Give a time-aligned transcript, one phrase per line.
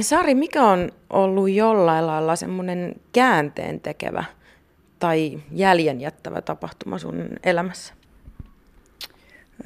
[0.00, 4.24] Sari, mikä on ollut jollain lailla semmoinen käänteen tekevä
[4.98, 7.94] tai jäljen jättävä tapahtuma sun elämässä?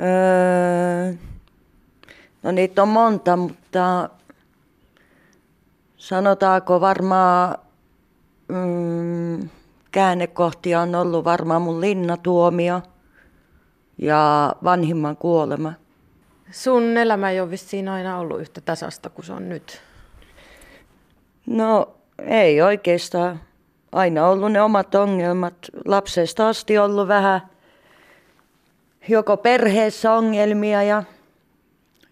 [0.01, 1.15] Öö,
[2.43, 4.09] no niitä on monta, mutta
[5.97, 7.59] sanotaanko varmaan
[8.49, 9.49] mm,
[9.91, 12.83] käännekohtia on ollut varmaan mun linnatuomio
[13.99, 15.73] ja vanhimman kuolema.
[16.51, 19.88] Sun elämä ei ole vissiin aina ollut yhtä tasasta kuin se on nyt.
[21.49, 23.41] No ei oikeastaan.
[23.93, 25.55] Aina ollut ne omat ongelmat.
[25.85, 27.41] Lapsesta asti ollut vähän
[29.09, 31.03] joko perheessä ongelmia ja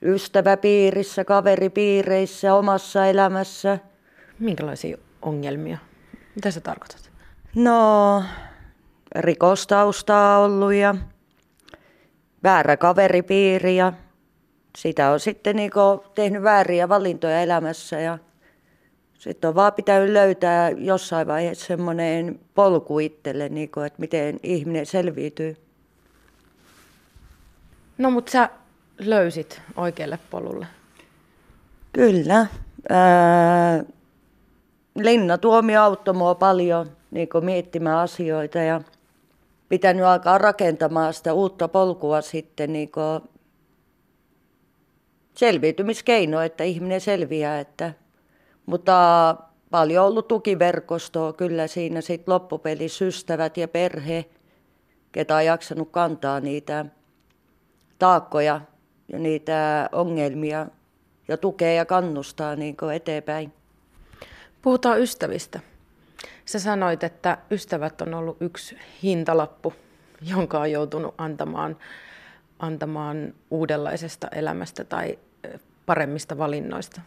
[0.02, 3.78] ystäväpiirissä, kaveripiireissä, omassa elämässä.
[4.38, 5.78] Minkälaisia ongelmia?
[6.34, 7.10] Mitä sä tarkoitat?
[7.54, 8.22] No,
[9.16, 10.94] rikostaustaa ollut ja
[12.42, 13.92] väärä kaveripiiri ja
[14.78, 15.70] sitä on sitten niin
[16.14, 18.18] tehnyt vääriä valintoja elämässä ja
[19.18, 24.86] sitten on vaan pitänyt löytää jossain vaiheessa semmoinen polku itselle, niin kuin, että miten ihminen
[24.86, 25.56] selviytyy.
[27.98, 28.50] No mutta sä
[28.98, 30.66] löysit oikealle polulle.
[31.92, 32.46] Kyllä.
[32.88, 33.84] Ää,
[34.94, 38.80] Linna Tuomio auttoi mua paljon niin miettimään asioita ja
[39.68, 42.90] pitänyt alkaa rakentamaan sitä uutta polkua sitten niin
[45.34, 47.60] selviytymiskeino, että ihminen selviää.
[47.60, 47.92] Että,
[48.66, 49.36] mutta
[49.70, 54.24] paljon ollut tukiverkostoa kyllä siinä sitten loppupelissä ystävät ja perhe,
[55.12, 56.86] ketä on jaksanut kantaa niitä
[57.98, 58.60] taakkoja
[59.12, 60.66] ja niitä ongelmia
[61.28, 63.52] ja tukea ja kannustaa niin eteenpäin.
[64.62, 65.60] Puhutaan ystävistä.
[66.44, 69.74] Sä sanoit, että ystävät on ollut yksi hintalappu,
[70.22, 71.76] jonka on joutunut antamaan,
[72.58, 75.18] antamaan uudenlaisesta elämästä tai
[75.86, 77.00] paremmista valinnoista.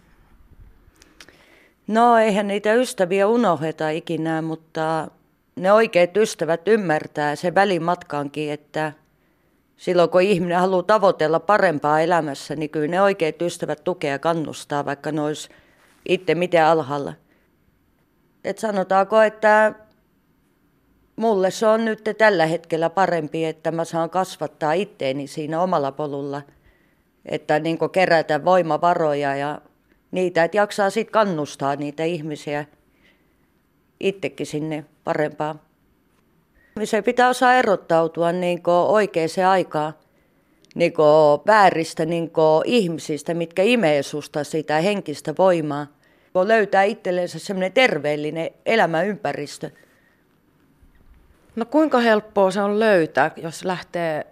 [1.90, 5.08] No eihän niitä ystäviä unoheta ikinä, mutta
[5.56, 8.94] ne oikeat ystävät ymmärtää se välimatkaankin, että
[9.78, 15.12] silloin kun ihminen haluaa tavoitella parempaa elämässä, niin kyllä ne oikeat ystävät tukea kannustaa, vaikka
[15.12, 15.50] ne olisi
[16.10, 17.14] itse miten alhaalla.
[18.44, 19.74] Et sanotaanko, että
[21.16, 26.42] mulle se on nyt tällä hetkellä parempi, että mä saan kasvattaa itteeni siinä omalla polulla.
[27.26, 29.62] Että niin kerätä voimavaroja ja
[30.12, 32.66] niitä, että jaksaa sitten kannustaa niitä ihmisiä
[34.00, 35.62] itsekin sinne parempaan.
[36.84, 39.94] Se pitää osaa erottautua niin oikeaan aikaan
[40.76, 40.94] niin
[41.48, 42.32] vääristä niin
[42.66, 45.88] ihmisistä, mitkä imee susta sitä henkistä voimaa
[46.34, 49.70] kun löytää itsellensä semmoinen terveellinen elämäympäristö.
[51.56, 54.28] No kuinka helppoa se on löytää, jos lähtee,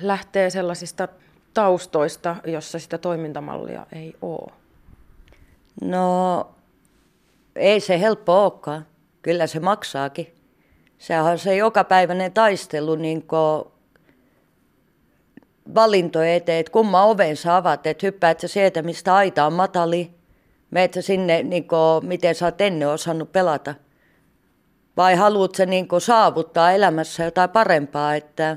[0.00, 1.08] lähtee sellaisista
[1.54, 4.52] taustoista, jossa sitä toimintamallia ei ole?
[5.80, 6.46] No
[7.56, 8.86] ei se helppo olekaan.
[9.22, 10.34] Kyllä se maksaakin.
[10.98, 13.24] Sehän on se jokapäiväinen taistelu niin
[15.74, 20.18] valintojen eteen, että kumman oven sä avaat, että hyppäät sä sieltä, mistä aita on matali,
[20.70, 23.74] Meet sä sinne, niin kuin, miten sä oot ennen osannut pelata?
[24.96, 28.56] Vai haluat sä niin saavuttaa elämässä jotain parempaa, että,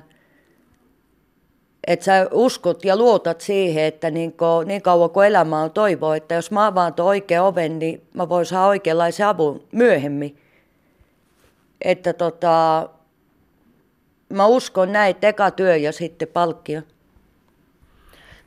[1.87, 6.15] että sä uskot ja luotat siihen, että niin, kuin, niin kauan kuin elämä on toivoa,
[6.15, 10.37] että jos mä avaan tuon oikean oven, niin mä voin saada oikeanlaisen avun myöhemmin.
[11.81, 12.89] Että tota,
[14.29, 16.81] mä uskon näin, että eka työ ja sitten palkkio.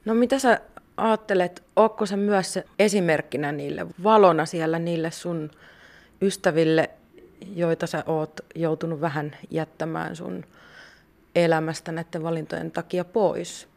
[0.05, 0.61] No mitä sä
[0.97, 5.51] ajattelet, onko se myös esimerkkinä niille, valona siellä niille sun
[6.23, 6.91] ystäville,
[7.55, 10.45] joita sä oot joutunut vähän jättämään sun
[11.35, 13.69] elämästä näiden valintojen takia pois?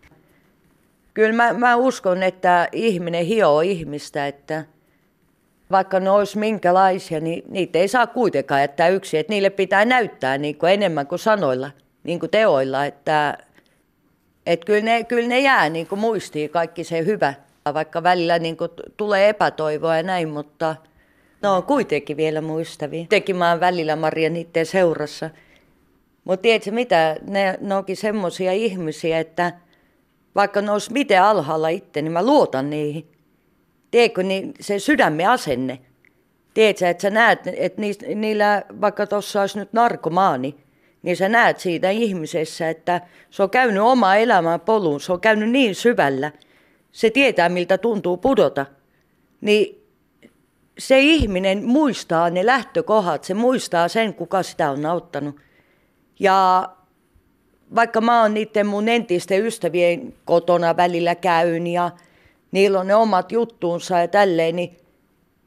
[1.14, 4.66] Kyllä mä, mä uskon, että ihminen hioo ihmistä, että
[5.72, 9.20] vaikka ne olisi minkälaisia, niin niitä ei saa kuitenkaan jättää yksin.
[9.20, 11.72] Että niille pitää näyttää niin kuin enemmän kuin sanoilla,
[12.04, 13.38] niin kuin teoilla, että
[14.46, 17.34] et kyllä, ne, kyllä ne jää niin kuin muistiin kaikki se hyvä,
[17.74, 20.76] vaikka välillä niin kuin tulee epätoivoa ja näin, mutta
[21.42, 23.06] ne on kuitenkin vielä muistavia.
[23.10, 25.30] Tekin mä oon välillä Maria niiden seurassa.
[26.28, 29.54] Mutta tiedätkö mitä, ne, ne onkin semmoisia ihmisiä, että
[30.36, 33.12] vaikka ne olisi miten alhaalla itse, niin mä luotan niihin.
[33.92, 35.80] Tiedätkö, niin se sydämen asenne.
[36.54, 37.82] Tiedätkö, että sä näet, että
[38.16, 40.56] niillä, vaikka tuossa olisi nyt narkomaani,
[41.04, 45.50] niin sä näet siitä ihmisessä, että se on käynyt oma elämän polun, se on käynyt
[45.50, 46.32] niin syvällä,
[46.92, 48.66] se tietää miltä tuntuu pudota.
[49.42, 49.86] Niin
[50.80, 55.47] se ihminen muistaa ne lähtökohdat, se muistaa sen, kuka sitä on auttanut.
[56.20, 56.70] Ja
[57.76, 61.92] vaikka mä oon niiden mun entisten ystävien kotona välillä käyn ja
[62.52, 64.78] niillä on ne omat juttuunsa ja tälleen, niin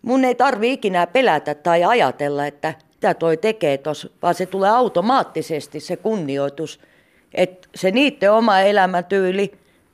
[0.02, 4.70] mun ei tarvi ikinä pelätä tai ajatella, että mitä toi tekee tuossa, vaan se tulee
[4.70, 6.80] automaattisesti se kunnioitus.
[7.34, 9.52] Että se niiden oma elämätyyli,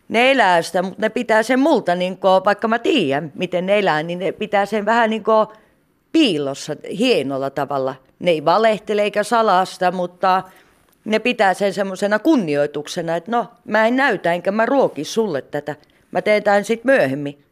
[0.09, 3.79] ne elää sitä, mutta ne pitää sen multa, niin kuin, vaikka mä tiedän, miten ne
[3.79, 5.47] elää, niin ne pitää sen vähän niin kuin
[6.13, 7.95] piilossa hienolla tavalla.
[8.19, 10.43] Ne ei valehtele eikä salasta, mutta
[11.07, 15.77] ne pitää sen semmoisena kunnioituksena, että no, mä en näytä enkä mä ruoki sulle tätä.
[16.11, 17.45] Mä teen tämän sitten myöhemmin.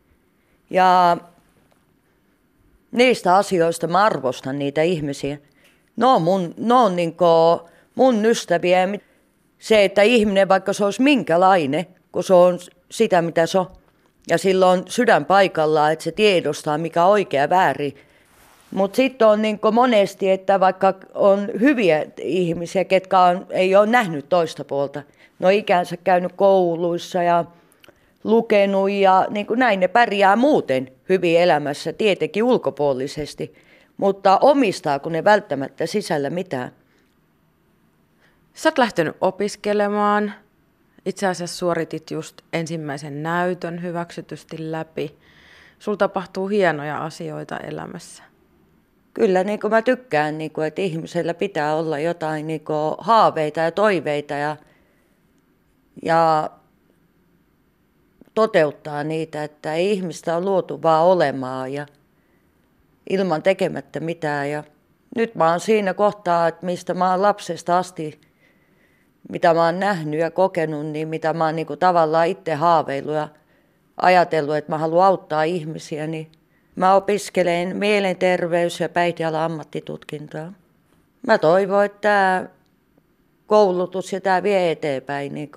[0.71, 1.17] Ja
[2.93, 5.39] niistä asioista mä arvostan niitä ihmisiä.
[5.97, 7.17] No mun, no on niin
[7.95, 8.89] mun ystäviä.
[9.59, 12.59] Se, että ihminen, vaikka se olisi minkälainen, kun se on
[12.91, 13.71] sitä, mitä se on,
[14.29, 17.97] ja silloin sydän paikallaan, että se tiedostaa, mikä on oikea väärin.
[18.75, 24.29] Mutta sitten on niin monesti, että vaikka on hyviä ihmisiä, ketkä on, ei ole nähnyt
[24.29, 25.03] toista puolta,
[25.39, 27.45] ne on ikänsä käynyt kouluissa ja
[28.25, 33.55] lukenut ja niin kuin näin ne pärjää muuten hyvin elämässä, tietenkin ulkopuolisesti,
[33.97, 36.73] mutta omistaako ne välttämättä sisällä mitään?
[38.55, 40.35] Sä oot lähtenyt opiskelemaan.
[41.07, 45.17] Itse asiassa suoritit just ensimmäisen näytön hyväksytysti läpi.
[45.79, 48.34] Sul tapahtuu hienoja asioita elämässä.
[49.15, 53.61] Kyllä, niin kuin mä tykkään, niin kuin, että ihmisellä pitää olla jotain niin kuin, haaveita
[53.61, 54.57] ja toiveita ja,
[56.03, 56.51] ja
[58.35, 61.87] toteuttaa niitä, että ei ihmistä on luotu vaan olemaan ja
[63.11, 64.51] ilman tekemättä mitään.
[64.51, 64.65] Ja
[65.17, 68.21] nyt mä oon siinä kohtaa, että mistä mä oon lapsesta asti,
[69.29, 73.15] mitä mä oon nähnyt ja kokenut, niin mitä mä oon niin kuin tavallaan itse haaveillut
[73.15, 73.29] ja
[73.97, 76.33] ajatellut, että mä haluan auttaa ihmisiä, niin
[76.77, 80.53] mä opiskelen mielenterveys- ja päihdealan ammattitutkintoa.
[81.27, 82.49] Mä toivon, että tämä
[83.47, 85.51] koulutus ja tämä vie eteenpäin niin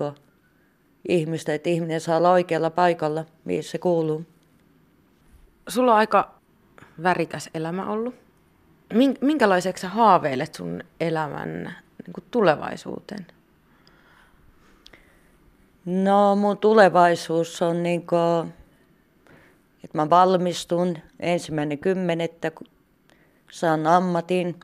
[1.08, 4.24] ihmistä, että ihminen saa olla oikealla paikalla, missä se kuuluu.
[5.68, 6.34] Sulla on aika
[7.02, 8.14] värikäs elämä ollut.
[9.20, 11.62] Minkälaiseksi sä haaveilet sun elämän
[12.06, 13.26] niin kuin tulevaisuuteen?
[15.84, 18.54] No mun tulevaisuus on niin kuin,
[19.84, 22.52] että mä valmistun ensimmäinen kymmenettä,
[23.50, 24.60] saan ammatin,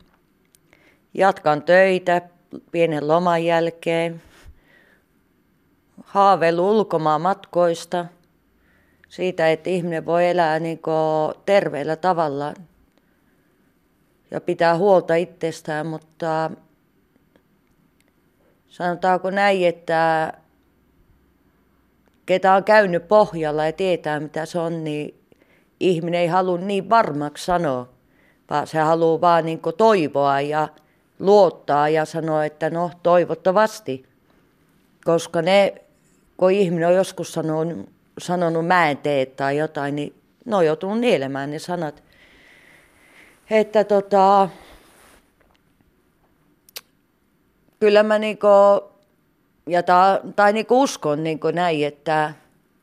[1.14, 2.22] jatkan töitä
[2.72, 4.22] pienen loman jälkeen,
[6.04, 8.06] haaveilu ulkomaan matkoista,
[9.08, 10.80] siitä, että ihminen voi elää niin
[11.46, 12.54] terveellä tavalla
[14.30, 16.50] ja pitää huolta itsestään, mutta
[18.68, 20.32] sanotaanko näin, että
[22.26, 25.14] ketä on käynyt pohjalla ja tietää mitä se on, niin
[25.80, 27.88] ihminen ei halua niin varmaksi sanoa,
[28.50, 30.68] vaan se haluaa vaan niin toivoa ja
[31.18, 34.04] luottaa ja sanoa, että no toivottavasti.
[35.04, 35.74] Koska ne
[36.36, 37.88] kun ihminen on joskus sanonut,
[38.18, 42.02] sanonut mä en tee tai jotain, niin ne on joutunut nielemään ne sanat.
[43.50, 44.48] Että tota,
[47.80, 48.46] kyllä mä niinku,
[49.66, 52.34] ja ta, tai niinku uskon niinku näin, että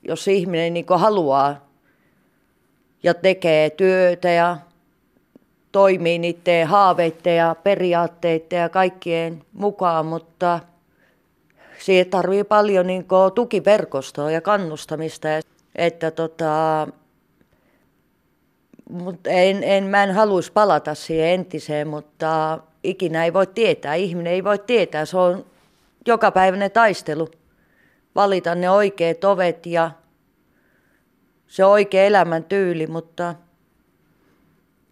[0.04, 1.68] jos ihminen niinku haluaa
[3.04, 4.58] ja tekee työtä ja
[5.72, 10.60] toimii niiden haaveiden ja periaatteiden ja kaikkien mukaan, mutta–
[11.82, 15.28] siihen tarvii paljon niin kuin, tukiverkostoa ja kannustamista.
[15.76, 16.88] Että tota,
[18.90, 23.96] mut en, en, mä en haluaisi palata siihen entiseen, mutta ikinä ei voi tietää.
[23.96, 25.06] Ihminen ei voi tietää.
[25.06, 25.46] Se on
[26.08, 27.28] jokapäiväinen taistelu.
[28.16, 29.92] Valita ne oikeat ovet ja
[31.48, 33.36] se oikea elämäntyyli, mutta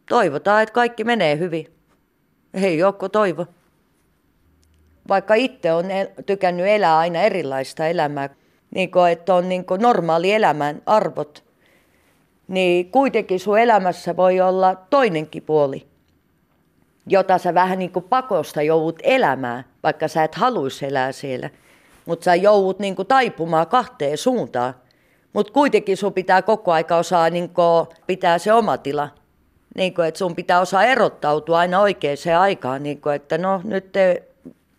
[0.10, 1.74] toivotaan, että kaikki menee hyvin.
[2.54, 3.46] Ei joko toivo
[5.10, 5.86] vaikka itse on
[6.26, 8.30] tykännyt elää aina erilaista elämää,
[8.76, 11.44] niin kuin, että on niin kuin normaali elämän arvot,
[12.48, 15.88] niin kuitenkin sun elämässä voi olla toinenkin puoli,
[17.10, 21.50] jota sä vähän niin kuin pakosta joudut elämään, vaikka sä et haluaisi elää siellä.
[22.06, 24.74] Mutta sä joudut niin kuin taipumaan kahteen suuntaan.
[25.34, 29.10] Mutta kuitenkin sun pitää koko aika osaa niin kuin pitää se oma tila.
[29.76, 32.84] Niin kuin, että sun pitää osaa erottautua aina oikeaan aikaan.
[32.84, 34.24] Niin kuin, että no nyt te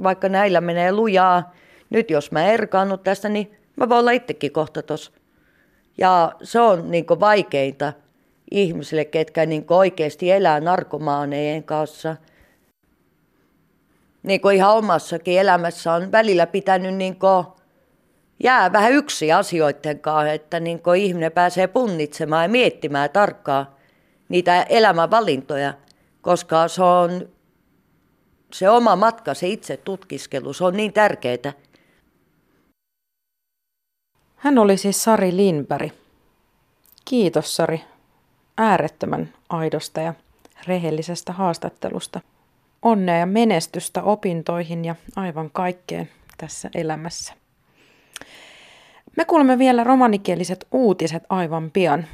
[0.03, 1.53] vaikka näillä menee lujaa,
[1.91, 5.13] nyt jos mä erkaannut tästä, niin mä voin olla itsekin kohta tossa.
[5.99, 7.93] Ja se on niin vaikeinta
[8.51, 12.17] ihmisille, ketkä niin oikeasti elää narkomaaneen kanssa.
[14.23, 17.17] Niin kuin ihan omassakin elämässä on välillä pitänyt niin
[18.43, 23.67] jää vähän yksi asioiden kanssa, että niin ihminen pääsee punnitsemaan ja miettimään tarkkaan
[24.29, 25.75] niitä elämänvalintoja,
[26.21, 27.29] koska se on
[28.53, 31.53] se oma matka, se itse tutkiskelu, se on niin tärkeää.
[34.37, 35.93] Hän oli siis Sari Linberg.
[37.05, 37.85] Kiitos Sari
[38.59, 40.15] äärettömän aidosta ja
[40.67, 42.21] rehellisestä haastattelusta.
[42.83, 47.35] Onnea ja menestystä opintoihin ja aivan kaikkeen tässä elämässä.
[49.17, 52.07] Me kuulemme vielä romanikieliset uutiset aivan pian.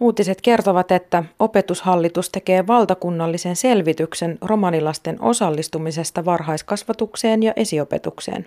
[0.00, 8.46] Uutiset kertovat, että opetushallitus tekee valtakunnallisen selvityksen romanilasten osallistumisesta varhaiskasvatukseen ja esiopetukseen.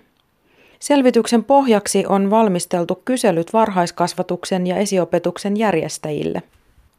[0.82, 6.42] Selvityksen pohjaksi on valmisteltu kyselyt varhaiskasvatuksen ja esiopetuksen järjestäjille.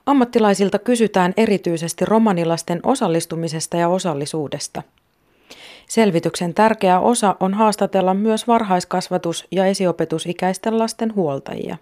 [0.05, 4.81] Ammattilaisilta kysytään erityisesti romanilasten osallistumisesta ja osallisuudesta.
[5.87, 11.77] Selvityksen tärkeä osa on haastatella myös varhaiskasvatus- ja esiopetusikäisten lasten huoltajia.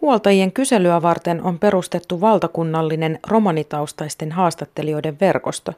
[0.00, 5.72] Huoltajien kyselyä varten on perustettu valtakunnallinen romanitaustaisten haastattelijoiden verkosto.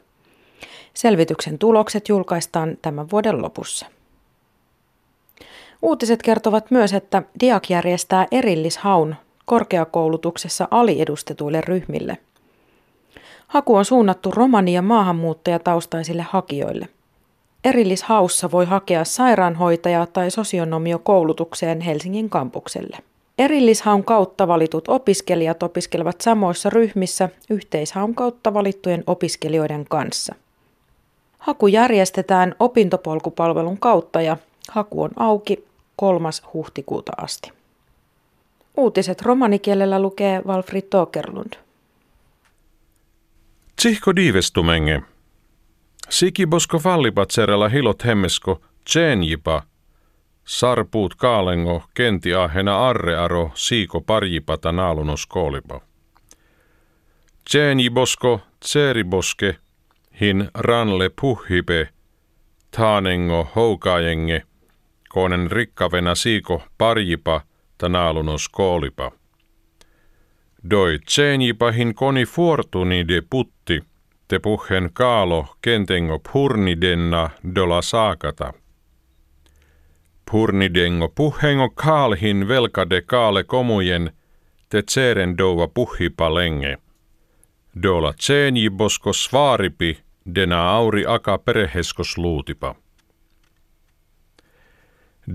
[0.95, 3.87] Selvityksen tulokset julkaistaan tämän vuoden lopussa.
[5.83, 12.19] Uutiset kertovat myös, että DIAK järjestää erillishaun korkeakoulutuksessa aliedustetuille ryhmille.
[13.47, 16.89] Haku on suunnattu romani- ja maahanmuuttajataustaisille hakijoille.
[17.65, 22.99] Erillishaussa voi hakea sairaanhoitaja- tai sosionomiokoulutukseen Helsingin kampukselle.
[23.39, 30.35] Erillishaun kautta valitut opiskelijat opiskelevat samoissa ryhmissä yhteishaun kautta valittujen opiskelijoiden kanssa.
[31.39, 34.37] Haku järjestetään opintopolkupalvelun kautta ja
[34.71, 35.65] haku on auki
[36.01, 36.19] 3.
[36.55, 37.53] huhtikuuta asti.
[38.77, 41.53] Uutiset romanikielellä lukee Walfrid Tokerlund.
[43.77, 45.03] Tsihko diivestumenge.
[46.09, 49.63] Siki bosko fallipatserella hilot hemmesko tsenjipa.
[50.45, 55.81] Sarpuut kaalengo kenti ahena arrearo siiko parjipata naalunos koolipa.
[57.49, 59.57] Tsenjibosko tseriboske
[60.21, 61.89] hin ranle puhipe
[62.71, 64.43] taanengo houkaajenge
[65.12, 67.40] koonen rikkavena siiko parjipa–
[67.83, 69.12] tanaalunos koolipa.
[70.71, 73.83] Doi tsenjipahin koni fortuni de putti,
[74.28, 78.52] te puhen kaalo kentengo purnidenna dola saakata.
[80.31, 84.12] Purnidengo puhengo kaalhin velkade kaale komujen,
[84.69, 86.78] te tseren douva puhipa lenge.
[87.83, 89.99] Dola tsenjibosko svaaripi,
[90.35, 92.75] dena auri aka pereheskos luutipa.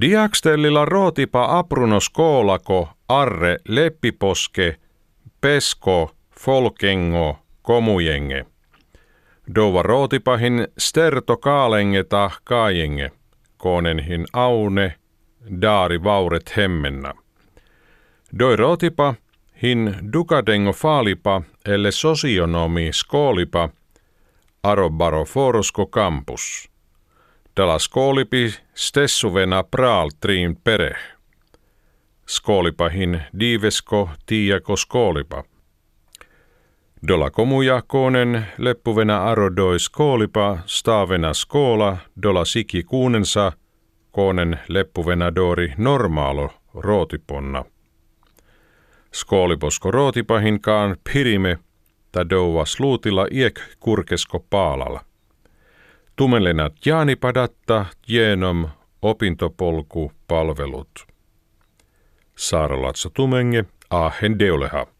[0.01, 4.75] Diakstellilla rootipa aprunos koolako, arre, leppiposke,
[5.41, 8.45] pesko, folkengo, komujenge.
[9.55, 13.11] Dova rootipahin sterto kaalengeta kaajenge,
[13.57, 14.95] koonenhin aune,
[15.61, 17.13] daari vauret hemmenna.
[18.39, 19.13] Doi rootipa
[19.61, 23.69] hin dukadengo faalipa elle sosionomi skoolipa,
[24.63, 26.69] arobaro forosko kampus.
[27.57, 30.95] Dalla skolipi stessuvena praal triin pere.
[32.25, 35.43] Skolipahin diivesko tiiako skolipa.
[37.07, 43.51] Dola komuja koonen leppuvena arodoi skolipa staavena skola dola siki kuunensa
[44.11, 47.65] koonen leppuvena dori normaalo rootiponna.
[49.11, 51.57] Skooliposko rootipahinkaan pirime
[52.11, 54.39] ta douva sluutilla iek kurkesko
[56.17, 56.69] paalalla.
[56.77, 58.69] Tumelenat Padatta, Jenom
[59.01, 61.07] opintopolku palvelut.
[62.35, 64.96] Saaralatsa tumenge, ahen deuleha.